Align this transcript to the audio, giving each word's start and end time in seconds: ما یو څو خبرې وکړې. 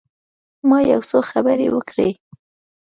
ما 0.69 0.79
یو 0.91 1.01
څو 1.09 1.19
خبرې 1.31 1.67
وکړې. 1.71 2.09